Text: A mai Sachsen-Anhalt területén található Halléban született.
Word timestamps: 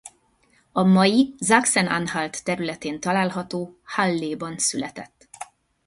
A 0.71 0.83
mai 0.83 1.33
Sachsen-Anhalt 1.39 2.43
területén 2.43 2.99
található 2.99 3.77
Halléban 3.83 4.57
született. 4.57 5.29